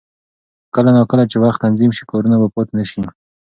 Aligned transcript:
کله 0.75 0.91
نا 0.95 1.03
کله 1.11 1.23
چې 1.31 1.37
وخت 1.43 1.59
تنظیم 1.65 1.91
شي، 1.97 2.03
کارونه 2.11 2.35
به 2.41 2.47
پاتې 2.55 2.73
نه 2.79 2.85
شي. 2.91 3.01